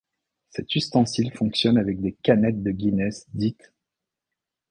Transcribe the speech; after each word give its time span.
Cet 0.49 0.73
ustensile 0.73 1.31
fonctionne 1.31 1.77
avec 1.77 1.99
les 2.01 2.13
canettes 2.23 2.63
de 2.63 2.71
Guinness 2.71 3.27
dites'. 3.35 3.71